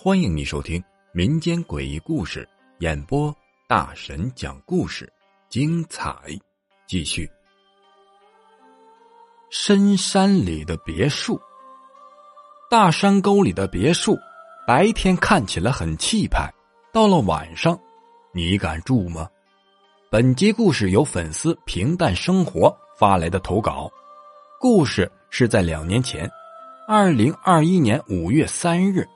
[0.00, 3.34] 欢迎你收听民间诡异故事演播，
[3.66, 5.12] 大神讲故事，
[5.48, 6.14] 精彩
[6.86, 7.28] 继续。
[9.50, 11.40] 深山里的别墅，
[12.70, 14.16] 大山沟里的别墅，
[14.66, 16.48] 白天看起来很气派，
[16.92, 17.76] 到了晚上，
[18.32, 19.28] 你敢住吗？
[20.10, 23.90] 本集故事由粉丝平淡生活发来的投稿，
[24.60, 26.28] 故事是在两年前，
[26.88, 29.06] 二零二一年五月三日。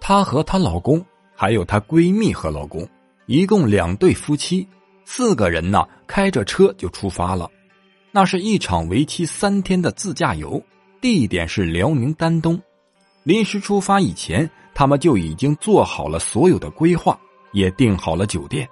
[0.00, 2.88] 她和她老公，还有她闺蜜和老公，
[3.26, 4.66] 一共两对夫妻，
[5.04, 7.48] 四个人呢，开着车就出发了。
[8.10, 10.60] 那是一场为期三天的自驾游，
[11.00, 12.60] 地点是辽宁丹东。
[13.22, 17.16] 临时出发以前，他们就已经做好了所有的规划，
[17.52, 18.68] 也订好了酒店。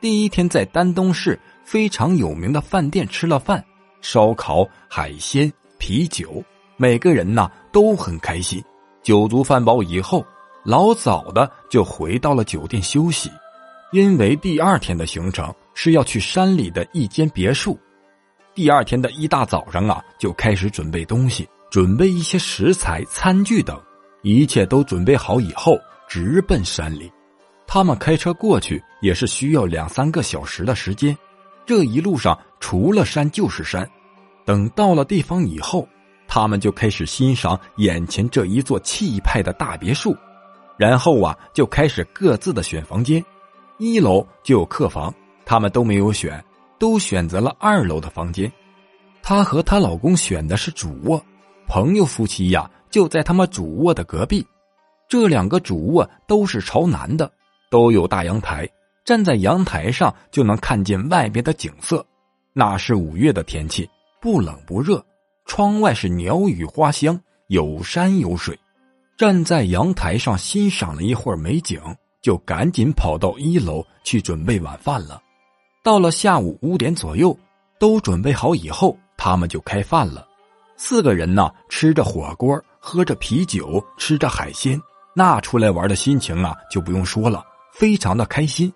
[0.00, 3.62] 第一天在丹东市非常有名的饭店吃了饭，
[4.02, 6.44] 烧烤、海鲜、啤酒，
[6.76, 8.62] 每个人呢都很开心。
[9.02, 10.22] 酒足饭饱以后。
[10.64, 13.28] 老早的就回到了酒店休息，
[13.90, 17.76] 因为第二天的行程是要去山里的一间别墅。
[18.54, 23.76] 第二天的一大早上啊，就开始准备东西，准备一些食材、餐具等，
[24.22, 27.10] 一切都准备好以后，直奔山里。
[27.66, 31.18] 他们开车过去也是需要两三个小时的时间。
[31.66, 33.86] 这一路上除了山就是山。
[34.44, 35.86] 等到了地方以后，
[36.28, 40.16] 他们就开始欣赏眼前这一座气派的大别墅。
[40.78, 43.22] 然后啊，就开始各自的选房间。
[43.78, 45.12] 一楼就有客房，
[45.44, 46.42] 他们都没有选，
[46.78, 48.50] 都选择了二楼的房间。
[49.22, 51.20] 她和她老公选的是主卧，
[51.66, 54.46] 朋友夫妻呀就在他们主卧的隔壁。
[55.08, 57.30] 这两个主卧都是朝南的，
[57.70, 58.68] 都有大阳台，
[59.04, 62.04] 站在阳台上就能看见外边的景色。
[62.52, 63.88] 那是五月的天气，
[64.20, 65.04] 不冷不热，
[65.46, 68.58] 窗外是鸟语花香，有山有水。
[69.16, 71.80] 站在阳台上欣赏了一会儿美景，
[72.20, 75.22] 就赶紧跑到一楼去准备晚饭了。
[75.82, 77.36] 到了下午五点左右，
[77.78, 80.26] 都准备好以后，他们就开饭了。
[80.76, 84.80] 四个人呢，吃着火锅，喝着啤酒，吃着海鲜，
[85.14, 88.72] 那出来玩的心情啊，就不用说了，非常的开心。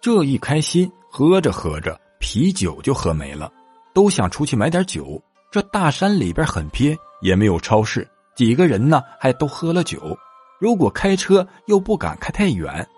[0.00, 3.52] 这一开心，喝着喝着，啤酒就喝没了，
[3.92, 5.22] 都想出去买点酒。
[5.50, 8.08] 这大山里边很偏，也没有超市。
[8.34, 10.16] 几个人呢，还都喝了酒。
[10.58, 12.88] 如果开车又不敢开太远，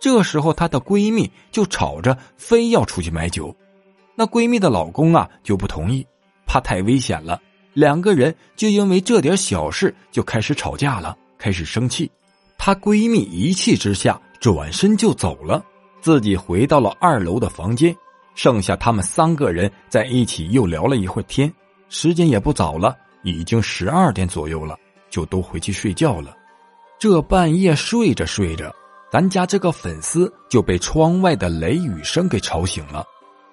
[0.00, 3.52] 这时候她的闺蜜就吵着非要出去买酒。
[4.14, 6.06] 那闺蜜的老公啊就不同意，
[6.46, 7.42] 怕太危险了。
[7.72, 12.08] 两个人就因为这点小事就开始吵架了，开始生气。
[12.56, 15.60] 她闺蜜一气之下转身就走了，
[16.00, 17.92] 自己回到了二楼的房间。
[18.36, 21.52] 剩下他们三个人在一起又聊了一会儿天。
[21.88, 24.78] 时间也不早了，已经十二点左右了。
[25.08, 26.36] 就都回去睡觉了。
[26.98, 28.74] 这半夜睡着睡着，
[29.10, 33.04] 咱家这个粉丝就被窗外的雷雨声给吵醒了。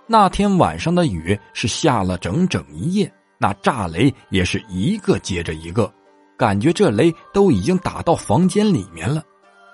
[0.07, 5.89] 那天晚上的雨是下了整整一夜，那炸雷也是一个接着一个，
[6.35, 9.23] 感觉这雷都已经打到房间里面了。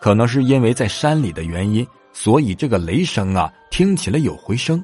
[0.02, 4.84] 可能是因为在山里的原因，所以这个雷声啊听起来有回声。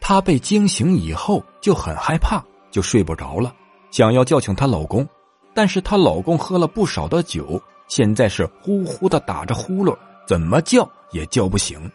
[0.00, 3.54] 她被惊醒以后就很害怕，就睡不着了，
[3.90, 5.06] 想要叫醒她老公。
[5.54, 11.90] 但是她老公喝了不少的酒，现在是呼呼的打着呼噜，怎么叫也叫不醒。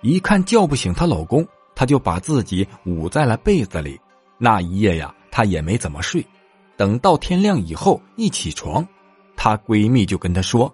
[0.00, 3.98] 一看叫不醒她老公，她就把自己捂在了被子里。
[4.36, 6.24] 那一夜呀，她也没怎么睡。
[6.76, 8.86] 等到天亮以后一起床，
[9.36, 10.72] 她闺蜜就跟她说：“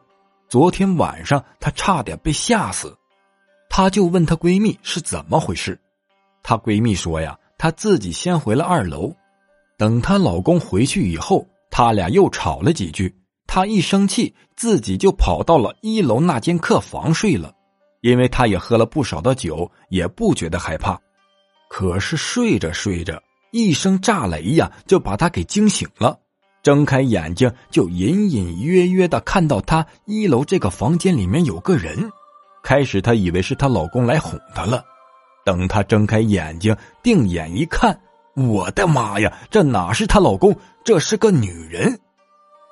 [0.49, 2.95] 昨天晚上她差点被吓死。”
[3.71, 5.81] 她就问她闺蜜是怎么回事。
[6.45, 9.13] 她闺蜜说呀，她自己先回了二楼，
[9.77, 11.45] 等她老公回去以后。
[11.77, 13.13] 他俩又吵了几句，
[13.49, 17.53] 她一生气，自己就跑到了一楼那间客房睡了。
[18.01, 21.01] 因为他也喝了不少的酒，也不觉得害怕。
[21.69, 26.17] 可是睡着睡着，一声炸雷呀，就把他给惊醒了。
[26.63, 32.09] 睁开眼睛，就隐隐约约的看到他一楼这个房间里面有个人。
[32.63, 34.85] 开始她以为是她老公来哄她了，
[35.45, 37.99] 等她睁开眼睛，定眼一看。
[38.35, 39.33] 我的妈呀！
[39.49, 40.57] 这哪是她老公？
[40.83, 42.01] 这是个女人，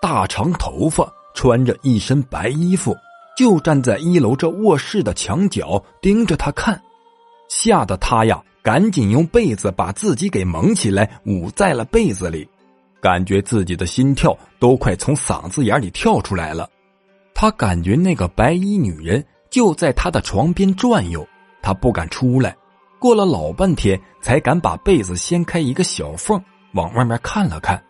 [0.01, 2.97] 大长头发，穿着一身白衣服，
[3.37, 6.83] 就站在一楼这卧室的墙角盯着她看，
[7.49, 12.49] 吓得她呀，赶紧用被子把自己给蒙起来，捂在了被子里，
[13.01, 16.69] 感觉自己的心跳都快从嗓子眼里跳出来了。
[17.35, 21.25] 她感觉那个白衣女人就在她的床边转悠，
[21.63, 22.57] 她不敢出来。
[23.03, 26.41] 过了老半天，才敢把被子掀开一个小缝，
[26.75, 27.83] 往外面看了看，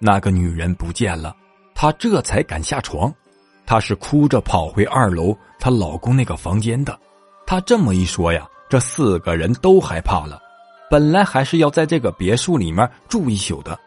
[0.00, 1.32] 那个女人不见了，
[1.76, 3.14] 她这才敢下床。
[3.64, 6.98] 她是哭着跑回二楼她老公那个房间的。
[7.46, 10.40] 她这么一说呀，这四个人都害怕了。
[10.90, 13.78] 本来还是要在这个别墅里面住一宿的，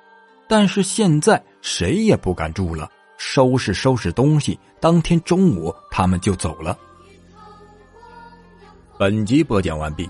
[0.47, 6.77] 但是现在谁也不敢住了，收拾收拾东西，当天中午他们就走了。
[8.97, 10.09] 本集播讲完毕，